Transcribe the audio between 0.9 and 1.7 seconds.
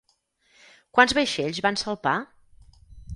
Quants vaixells